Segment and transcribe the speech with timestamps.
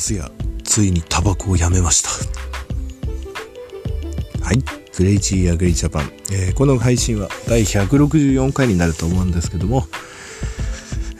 [0.00, 0.30] ガス屋
[0.64, 2.08] ついにタバコをやめました。
[4.42, 4.62] はい。
[4.94, 9.84] クレイジーアグリジャパン、えー、この配信は第164回になると思うんですけども、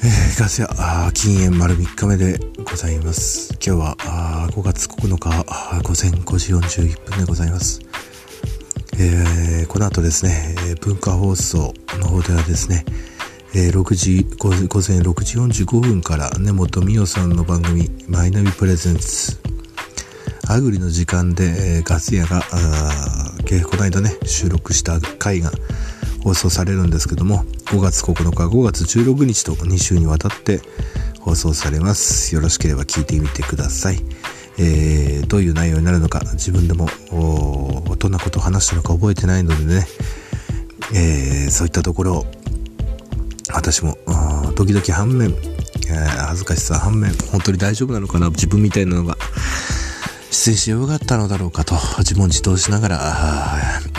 [0.03, 3.53] えー、ガス屋禁煙丸3日目でございます。
[3.63, 3.97] 今日は
[4.53, 5.29] 5月9日
[5.83, 7.83] 午前5時41分でございます。
[8.99, 12.87] えー、この後ですね、文化放送の方ではですね、
[13.53, 19.39] えー、6時午前6時45分から根本美代さんの番組「マイナビプレゼンツ」
[20.47, 25.51] アグリの時間で、えー、ガス屋がこの間ね収録した回が
[26.23, 30.61] 放送されるんですけども5月9日5月16日と2週にわたって
[31.21, 32.35] 放送されます。
[32.35, 34.01] よろしければ聞いてみてください。
[34.59, 36.89] えー、どういう内容になるのか自分でも
[37.99, 39.87] どんなことを話したのか覚えてないのでね、
[40.93, 42.27] えー、そういったところを
[43.55, 43.97] 私も
[44.57, 49.17] 時々反面、えー、恥ずかしさ反面本当に大丈夫なのかな自分みたいなのが
[50.31, 53.01] 出演してよかったのだろうかと自問自答しながら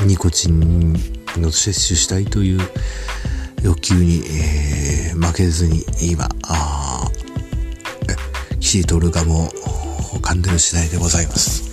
[0.06, 0.94] ニコチン
[1.38, 2.59] の摂取したいという
[3.64, 6.30] 欲求に、えー、負けずに今
[8.59, 9.50] キシトルガムを
[10.22, 11.72] 噛んでる次第でございます。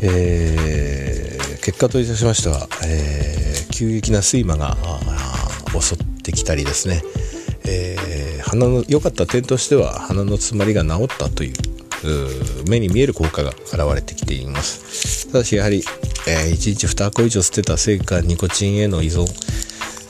[0.00, 4.76] えー、結果といたしましては、えー、急激な睡魔が
[5.80, 5.98] 襲っ
[6.28, 7.02] てきたりですね、
[7.66, 11.54] えー、鼻の良かった点としては鼻の詰まりが治ったという
[12.68, 15.28] 目に見える効果が現れてきています。
[15.32, 15.82] ただしやはり、
[16.28, 19.26] えー、1日2箱以上捨てたせいかニコチンへの依存、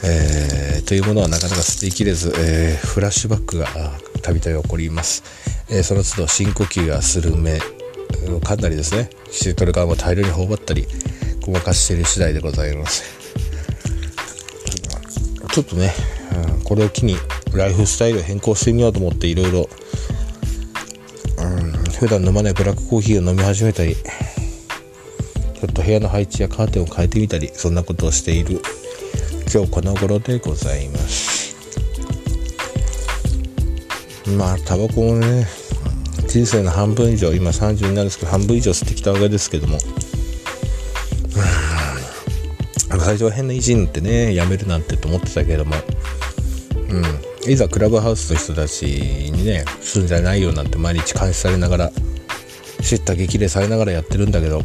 [0.04, 3.66] えー、というものはなかなか捨てきれず、えー、フラッシュバックが
[4.22, 5.22] たびたび起こります、
[5.70, 7.60] え、その都度深呼吸やスルメ
[8.44, 10.86] かなりですねシートル側も大量に頬張ったり
[11.40, 13.17] ごまかしている次第でございます。
[15.58, 15.92] ちょっとね、
[16.56, 17.16] うん、これを機に
[17.52, 19.68] ライフスタイルを変更してみようと思っていろいろ
[21.98, 28.62] 普段飲まないブラックコーヒーを飲み始めたりちょっと部屋の配置やカーテンを変えてみたりそんなことをしている
[29.52, 31.56] 今日この頃でございます。
[34.28, 35.48] まあタバコもね
[36.28, 39.78] 人生の半分以上今30になるんですけど半分以上吸ってきたわけですけども
[43.08, 45.74] 最初は変な意地になってねやめるなんてと思ってたけども。
[46.90, 47.50] うん。
[47.50, 51.92] いざクラブハウスの人たちにね住んじゃないよなんて毎日監視されながら
[52.82, 54.58] 知った激励されながらやってるんだけど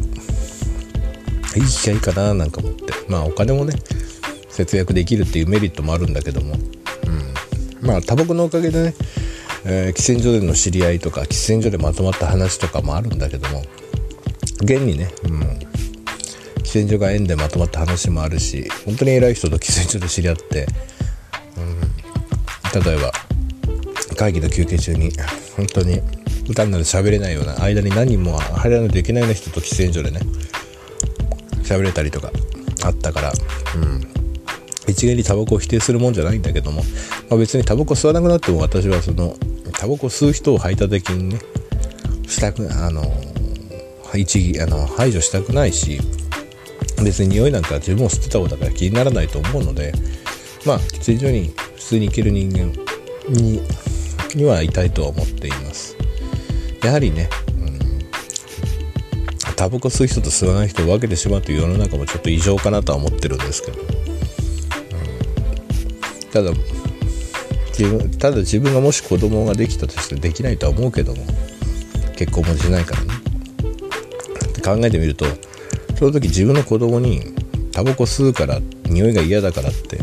[1.56, 2.92] いい機会かななんか思って。
[3.08, 3.72] まあお金もね
[4.50, 6.56] 節約できるっていうメリットもあるんだけども、
[7.80, 8.94] うん、まあタバコのおかげでね、
[9.64, 13.62] えー、喫煙所での知り合いとか喫煙所でまとまった話とかもあるんだけども。
[14.60, 15.63] 現にね、うん、
[16.74, 20.66] 喫煙所が縁でまとまった話もあるし本当に偉い人と喫煙所で知り合って
[21.56, 23.12] うん例えば
[24.16, 25.12] 会議の休憩中に
[25.56, 26.00] 本当に
[26.54, 30.20] 単なる喋れないような間に何人も入らないといけないような人と喫煙所でね
[31.62, 32.30] 喋れたりとか
[32.84, 33.32] あったから
[33.76, 34.00] うん。
[34.86, 36.82] 一元にタバコを否定するもんじゃないんだけども、
[37.30, 39.34] まあ、別にタバコ吸わなくなっても私はその
[39.72, 41.38] タバコ吸う人を排他的にね
[42.26, 43.02] したくあの
[44.14, 46.00] 一あの排除したくないし
[47.02, 49.92] 別に匂いなんか自分も吸ってた方だから気にならないと思うので
[50.64, 52.72] まあ喫煙所に普通に生きる人間
[53.28, 53.60] に
[54.34, 55.96] にはいたいとは思っています。
[56.82, 57.78] やはりね、うん、
[59.56, 63.86] タバコ吸う人と吸わない人を分けてしまうという世の中もちょっと異常かなとは思ってるんですけど、うん、
[66.30, 66.50] ただ
[67.68, 71.24] 自分ただ自分がもし子供ができたとしてできないとは思うけども
[72.16, 73.14] 結婚もしないからね。
[74.64, 75.26] 考えてみると
[75.96, 77.22] その時自分の子供に
[77.72, 79.98] タバコ吸うから匂いが嫌だからって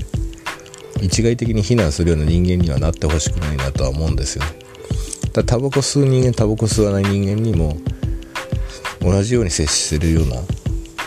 [1.02, 4.44] 一概的に非難するような人間にはなってほしくないなとは思うんですよ。
[5.34, 7.78] だタバコ吸う人間タバコ吸わない人間にも
[9.02, 10.36] 同じように接するような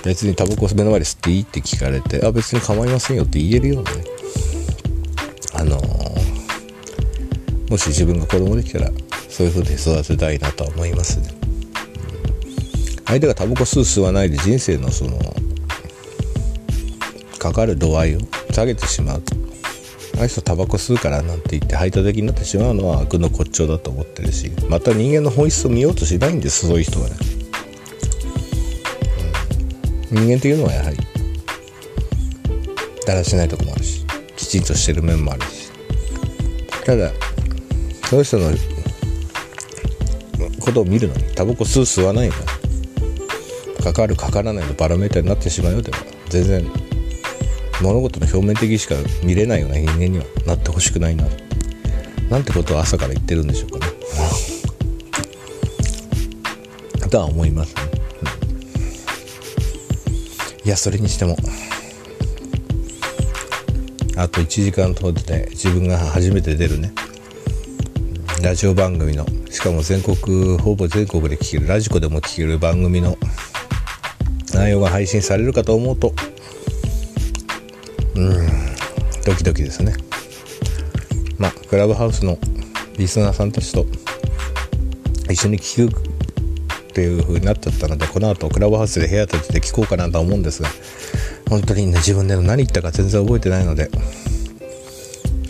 [0.04, 4.04] 別にタバコ目の前で吸っていいって聞かれてあ別に構いませんよって言えるようなね。
[5.54, 8.90] あのー、もし自分が子供できたら
[9.28, 11.28] そういう風に育てたいなとは思いますね、
[13.14, 15.20] 相手がタバコ吸う吸わないで人生のその
[17.38, 18.18] かかる度合いを
[18.50, 19.22] 下げてしまう
[20.16, 27.14] あの人タバコ吸うからなんて言って排他的になってしまうのは悪の骨頂だと思ってるしまた人間の本質を見ようとしないんですそういう人はね、
[30.10, 30.96] うん、人間というのはやはり
[33.06, 34.04] だらしないとこもあるし
[34.36, 35.70] きちんとしてる面もあるし。
[36.84, 37.12] ただ
[38.10, 38.50] その人の
[40.60, 42.34] ことを見るのにタバコ吸う吸わないの
[43.84, 45.98] かかるかからないのバロメーターになってしまうよでは
[46.30, 46.64] 全然
[47.82, 51.26] 物事の表面的しか見れないような人間にはなってほしくないな
[52.30, 53.92] なんてことを朝から言ってるんでしょうかね。
[57.10, 57.74] とは思います。
[57.76, 57.82] ね、
[60.62, 61.36] うん、いやそれにしても。
[64.16, 66.92] あと1時間ほどで自分が初めて出るね。
[68.42, 73.16] ラジオ番組のしかも全国ほぼ全国で聴けるラジコでも聴ける番組の
[74.54, 76.12] 内容が配信されるかと思うと
[78.16, 78.46] うん
[79.24, 79.94] ドキドキですね。
[81.38, 82.38] まあクラブハウスの
[82.98, 83.86] リスナーさんたちと
[85.30, 86.02] 一緒に聴くっ
[86.94, 90.68] ていう風になっちゃったのでこの後クラブハウスで部屋立てて聞こうかなとは思うんですが
[91.48, 93.90] 本当にね自分で何言ったか全然覚えてないので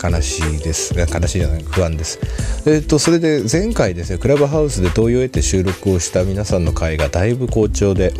[0.03, 0.93] 悲しいです。
[0.95, 2.19] 悲しいじゃない不安です。
[2.65, 8.13] えっ、ー、とそれで前回ですねクラブハウスで同様を得て収録をした皆さんの回がだいぶ好調で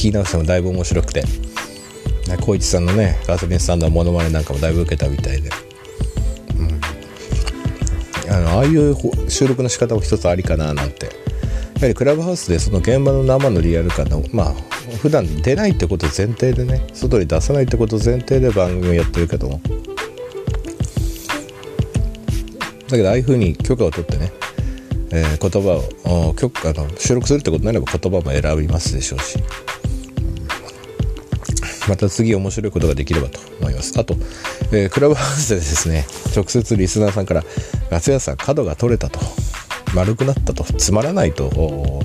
[0.00, 1.22] 聞き直してもだいぶ面白くて。
[2.38, 5.50] 光一さんのねガソリンスタンドのモノマネなんかもだいぶ受けたみたいで、
[6.58, 6.62] う
[8.30, 8.96] ん、あのああいう
[9.28, 11.06] 収録の仕方も一つありかななんて。
[11.06, 14.54] やはりクラブハウスでその現場の生のリアル感のまあ
[15.00, 19.60] 普段出ないってこと前提でね外に出さないってこと前提で番組をやってるけども。
[22.88, 24.30] だけどああいうふうに許可を取ってね、
[25.10, 25.82] えー、言葉
[26.28, 29.38] を許可の収録するってことになれば言葉も選びますでしょうし。
[31.88, 33.98] また次面白いことができればと思います。
[33.98, 34.14] あと、
[34.72, 37.44] えー、クラブハウスでですね直接リスナーさんから
[37.90, 39.20] 「夏屋さん角が取れた」と
[39.94, 42.02] 「丸くなった」と「つまらない」とお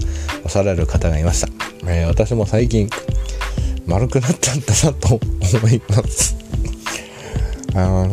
[0.47, 1.49] っしゃられる方がいました、
[1.87, 2.89] えー、私も最近
[3.85, 5.19] 丸くなったんだなと
[5.57, 6.35] 思います。
[7.75, 8.09] あの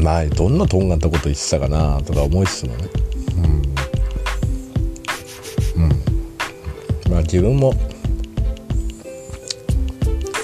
[0.00, 2.88] まあどんなとんがったこと言ってたかなとか思いつつもね。
[5.76, 7.74] うん、うん、まあ自分も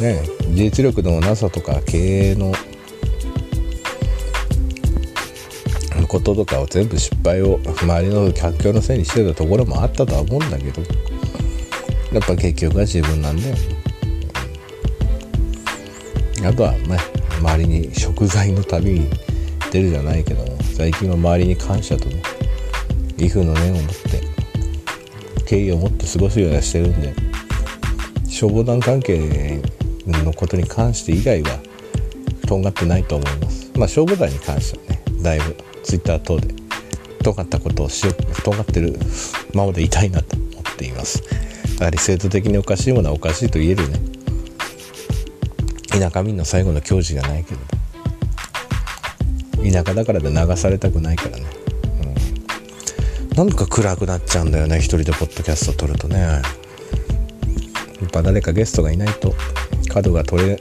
[0.00, 2.52] ね実力のなさとか経営の
[6.14, 10.82] こととかを全部失敗を周りの環境のせいにしてたところもあったとは思うんだけど
[12.12, 13.56] やっぱ結局は自分なんだよ、
[16.46, 16.98] あとはね
[17.40, 19.10] 周りに食材の旅に
[19.72, 22.22] 出るじゃないけども最近は周りに感謝とね
[23.18, 27.12] 義父の念を持って敬意を持って過ごすようにしてるんで
[28.28, 29.60] 消防団関係
[30.06, 31.58] のことに関して以外は
[32.46, 33.70] とんがってないと思います。
[33.76, 36.54] まあ消防団に関してはねだいぶツイッター等で
[37.22, 38.98] とんがったことをしようとんがってる
[39.54, 41.22] ままでいたいなと思っています。
[41.78, 43.98] やはり制度的におかしいものはおかしいと言えるね。
[45.88, 47.60] 田舎民の最後の矜持じゃないけど。
[49.64, 51.44] 田舎だからで流されたくないからね、
[53.32, 56.18] うん、なんか暗くなっちゃうんだよね一人でポッドキャスト撮るとね。
[56.18, 56.42] や
[58.06, 59.34] っぱ誰かゲストがいないと
[59.94, 60.60] 角が取れ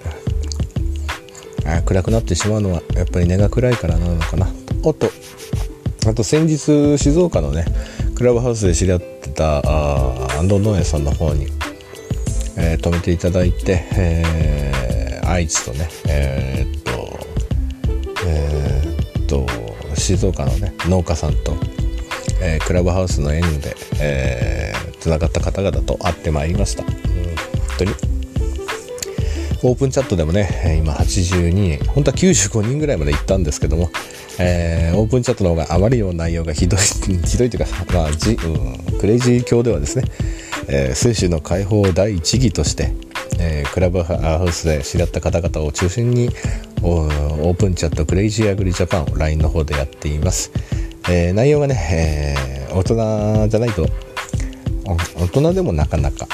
[1.66, 4.48] あ暗くなってしまうのはやっぱり根が暗いからなのかな。
[4.84, 5.10] おっと
[6.06, 7.66] あと先日静岡のね
[8.16, 11.48] クラブハウスで知り合ってたあ安藤農園さんの方に、
[12.58, 17.20] えー、止めていただいて、えー、愛知とねえー、っと
[18.28, 19.48] えー、っと
[19.96, 21.56] 静岡のね農家さんと、
[22.42, 26.98] えクラブハウスの縁で、えー、がった方々と会ってまいりました、うん、本
[27.78, 28.13] 当に。
[29.64, 33.90] オープンチャットでもね今82人本当は95人ぐらいまで行ったんですけども、
[34.38, 36.80] えー、オープンチャットの方があまりにも内容がひどい
[37.26, 40.04] ひどいというか、まあじうん、クレイジー教ではですね、
[40.68, 42.92] えー、精子の解放第一義として、
[43.40, 46.30] えー、クラブハウスで知り合った方々を中心に
[46.82, 50.52] オープンチャットクレイジーアグリジャパンを LINE の方でやっています、
[51.10, 52.36] えー、内容がね、
[52.70, 53.88] えー、大人じゃないと
[54.86, 56.28] 大人でもなかなか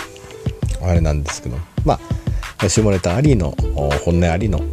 [0.82, 2.19] あれなんですけどまあ
[2.68, 3.52] 下ネタありの
[4.04, 4.68] 本音ありの、うん、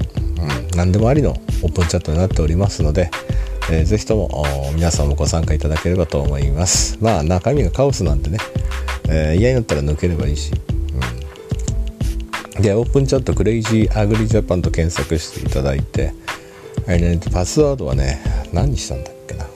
[0.76, 1.30] 何でもありの
[1.62, 3.10] オープンチャットになっておりますので、
[3.70, 6.98] えー、ぜひとも皆さんもご参加いただければと思います。
[7.00, 8.38] まあ中身がカオスなんでね、
[9.08, 10.52] えー、嫌になったら抜ければいいし、
[12.56, 16.12] うん、でオープンチャットクレイジーアグリジャパンと検索していただいて、
[16.86, 18.20] えー、パスワードはね
[18.52, 19.46] 何にしたんだっけな。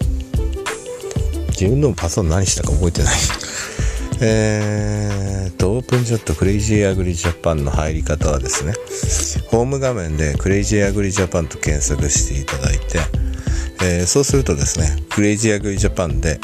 [1.48, 3.14] 自分のパスワード何したか覚えてない。
[4.22, 8.74] えーと、オープンチャットクレイジーアグリジャパンの入り方はですね、
[9.48, 12.98] ホーム画面でクレイジーアグリジャパンと検索していただいて、
[13.82, 16.38] えー、そうするとですね、クレイジーアグリジャパンで、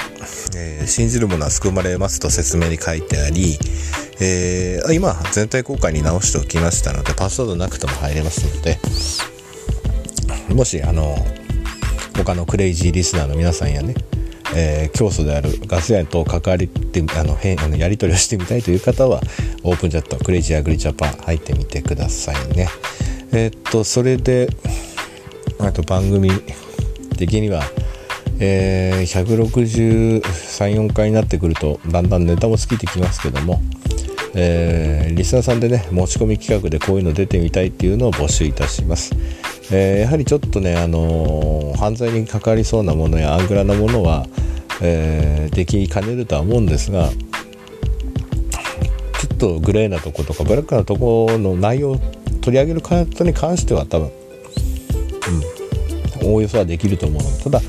[0.56, 3.58] えー、信じるものは救われますと説明に書いてあり、
[4.22, 8.78] えー、今、全体公開に直しておきましたので、パスワードなくても入れますので、
[10.54, 11.14] もし、あの、
[12.16, 13.94] 他のクレイジーリスナーの皆さんやね、
[14.58, 19.20] えー、教祖であるガスヤと関わりってあの変あのやり取りをしてみたいという方は
[19.62, 22.68] オープンチャットクレイジーアグリジャパン入ってみてくださいね。
[23.32, 24.48] えー、っとそれで
[25.58, 26.30] あと番組
[27.18, 27.64] 的には、
[28.38, 33.60] えー、163、4回になってくるとだんだんネタも尽きてきますけども、
[34.34, 39.12] えー、リスナーさんでね持ち込み企画でこういうの出てみたいっていうのを募集いたします、
[39.70, 44.26] えー、やはりちょっとね、あのー、犯罪に関わりそうなものやアングラなものは、
[44.82, 47.16] えできかねるとは思うんですがちょ
[49.34, 51.98] っとグレーなとことかブラックなとこの内容を
[52.40, 54.10] 取り上げる方に関しては多分、
[56.22, 57.36] うん、おおよそはできると思うの。
[57.36, 57.60] でただ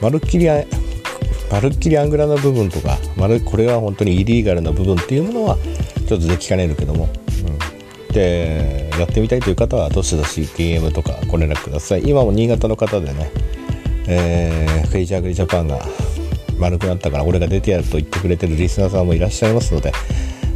[0.00, 0.48] まるっきり
[1.50, 5.56] まるっきりアングラな部分とかまるこれは本当にイリーガルな部分っていうものは
[6.08, 7.08] ちょっとできかねるけども、
[8.08, 12.08] うん、でやってみたいという方はどしどし DM とかご連絡ください。
[12.08, 13.30] 今も新潟の方でね、
[14.08, 15.78] えー、フェイジャーグリジャパンが
[16.58, 19.92] 丸くなったから俺が出てやると言ってくれてるリスナーさんもいらっしゃいますので、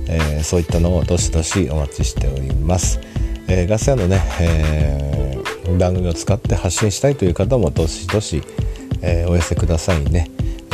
[0.09, 3.01] えー、そういったのをどしどしお待ちしております、
[3.49, 8.43] えー、ガス屋のね、えー、番組を使って発信したいという方もどしどし、
[9.03, 10.29] えお寄せくださいね。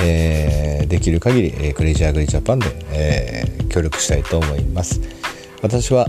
[0.07, 5.01] えー、できる限り、えー、クレイジーアグリジャパンで、えー、協力したいと思います。
[5.63, 6.07] 私は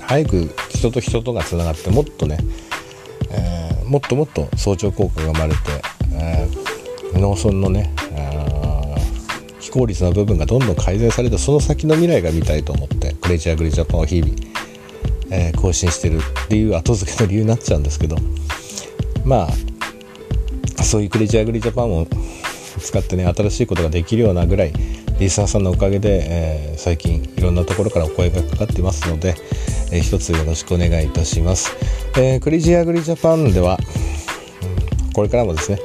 [0.00, 2.38] 早く人と人とがつながってもっとね、
[3.30, 5.58] えー、もっともっと相乗効果が生まれて、
[7.24, 7.90] 農村のね
[9.58, 14.34] 非効率な部分がどんどん改善されてその先の未来が見たいと思ってクレイジーアグリジャパンを日々、
[15.30, 18.16] えー、更新してるっていう後付けの理由になっちゃうんですけど
[19.24, 19.48] ま
[20.78, 22.06] あそういうクレイジーアグリジャパンを
[22.78, 24.72] 使ってね新しいことができるようなぐらい
[25.18, 29.34] リスナーさんのおかげで、えー、最近いろんなところからお声がかかってますので、
[29.92, 31.74] えー、一つよろしくお願いいたします、
[32.18, 33.78] えー、クレイジーアグリジャパンでは、
[35.14, 35.78] これからもですね、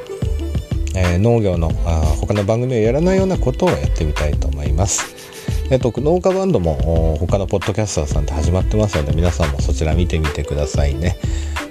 [1.00, 5.20] え農業のあ他の番組をやらないようなことをやってみたいと思います
[5.72, 11.16] えっと、農家バンドも他のポッドキャスターさんって始まってますので皆さんもそちら見てみてくださいね。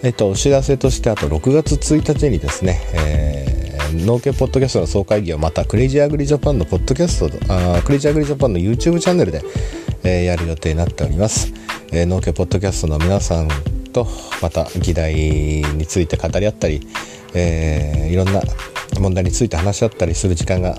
[0.04, 9.42] えっと、お知らせとしてあと6月1日にですね、えー、農家ポッドキャストの総会議をまたクレイジーアグリジャパンのポッドキャストあクレイジーアグリジャパンの YouTube チャンネルで、
[10.04, 11.52] えー、やる予定になっております、
[11.90, 13.48] えー、農家ポッドキャストの皆さん
[13.92, 14.06] と
[14.40, 16.86] また議題について語り合ったり、
[17.34, 18.40] えー、いろんな
[18.98, 20.78] 問題について話し合ったりする時間が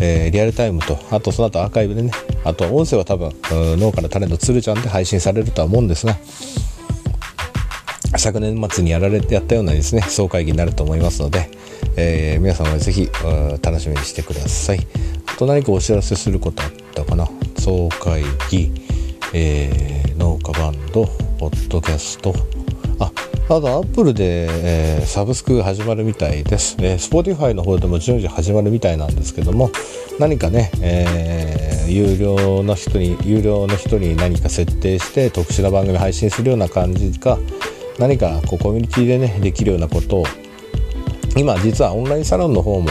[0.00, 2.12] えー、リアルタイムとあとその後アーカイブでね
[2.44, 6.16] あと音声は多分農家のタレントつるちゃんで配信されるとは思うんですが
[8.16, 11.50] 昨年末にやられてやったようなですね総会議になると思いますので、
[11.96, 13.08] えー、皆さんはぜひ
[13.60, 14.86] 楽しみにしてください。
[15.26, 17.28] あと何かお知らせすることあったかな？
[17.58, 18.70] 総会議、
[19.34, 21.06] えー、農家バンド
[21.40, 22.32] ポッドキャスト
[23.50, 29.70] ああとアップルで、えー、サブスク始まるみたいです、えー、Spotify の方でも順次始まるみたいなんですけども
[30.18, 37.38] 何かね、えー、有料の人に有料の人に何か設定して特殊な番組配信するような感じか
[37.98, 40.24] 何かこうコミュニティでねできるようなことを
[41.34, 42.90] 今実はオンラインサロンの方も、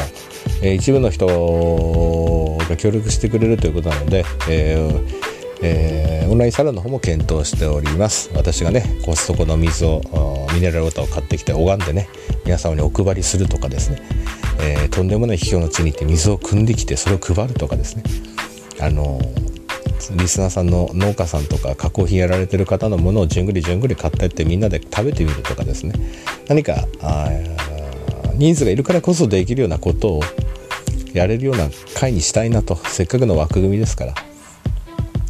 [0.63, 5.27] えー、一部の人が協力してくれるということなので、えー
[5.61, 8.31] えー、オンラインサロンの方も検討しております。
[8.33, 10.01] 私がねコストコの水を
[10.57, 12.09] ミネラルウォーターを買ってきて拝んでね
[12.43, 14.01] 皆様にお配りするとかですね、
[14.59, 18.03] えー、とんでもない秘境の地に行って水を汲んできてそれを配るとかですね。
[18.79, 19.21] あの
[20.15, 25.93] リスナーさんの農家さんとか加工品やられてる方のものをじゅんぐりじゅんぐり買ってってみんなで食べてみるとかですね。
[26.47, 26.87] 何か
[28.35, 30.21] ニーズがいるからこそできるようなことを
[31.13, 32.75] やれるような会にしたいなと。
[32.75, 34.13] せっかくの枠組みですから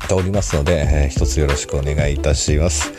[0.07, 2.91] ておりますので、えー、一つよろしくお願いいたします、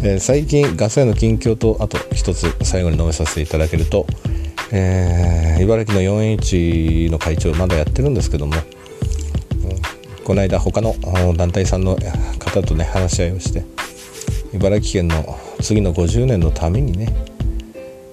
[0.00, 4.06] えー、最近ガス屋の近況とあと一つ最後に述べさせていただけると、
[4.70, 10.94] えー、茨城の 4H の会長まだやってるんですけども、うん、この間他の
[11.36, 11.96] 団体さんの
[12.38, 13.64] 方とね話し合いをして
[14.54, 17.12] 茨城県の次の50年のためにね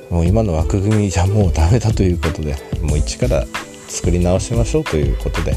[0.09, 3.45] もう今の枠組みじゃもうダメだということでもう一から
[3.87, 5.55] 作り直しましょうということで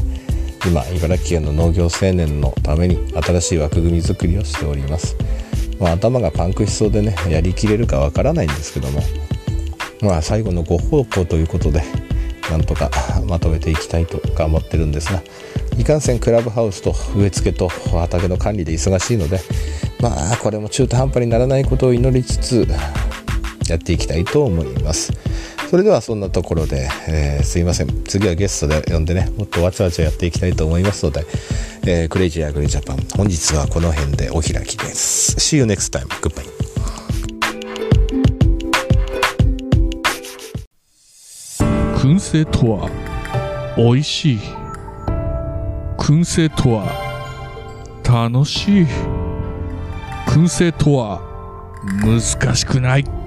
[0.65, 5.15] 今茨城県の農業青年のために新しい枠組み作りをしております、
[5.79, 9.01] まあ、頭がパンクしそうでねやりきれるかわからないんですけども
[10.01, 11.83] まあ最後のご方向ということで
[12.49, 12.89] なんとか
[13.27, 15.21] まとめていきたいと頑張ってるんですが
[15.77, 19.39] いかんせんクラブハウスと植え付けと畑の管理で忙しいので
[20.01, 22.67] まあこれも中途半端にならないことを祈りつつ
[23.69, 25.13] やっていきたいと思います。
[25.69, 28.03] それではそんなところで、えー、すいません。
[28.03, 31.23] 次はゲストで呼んでねもっとわちゃわちゃやっていきたいと思いますので、
[31.85, 35.35] えー、クレイジーアグリジャパン本日はこの辺でお開きです。
[35.35, 36.07] See you next time.
[36.21, 36.43] Goodbye.
[41.99, 42.89] 燻製とは
[43.77, 44.39] 美味しい。
[45.99, 46.87] 燻製とは
[48.03, 48.85] 楽しい。
[50.25, 51.21] 燻製とは
[52.01, 53.18] 難しくない。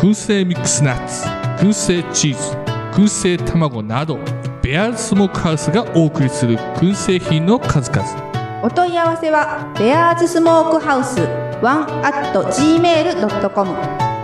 [0.00, 1.26] 燻製ミックスナッツ
[1.62, 2.56] 燻製チーズ
[2.98, 4.18] 燻製卵など
[4.62, 8.62] ベアーズスモークハウスがお送りする燻製品の数々。
[8.62, 11.20] お問い合わせはベアーズスモークハウス
[11.62, 13.72] ワンアット gmail.com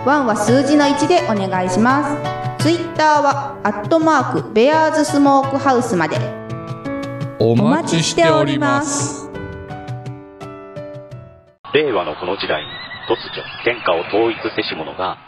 [0.03, 2.17] ワンは数字の1でお願いしま
[2.57, 2.63] す。
[2.63, 6.17] ツイッターはアットマークベアーズスモークハウスまで。
[7.37, 9.29] おお待ちしております。
[11.75, 12.67] 令和のこの時代に
[13.07, 15.27] 突如天下を統一せし者が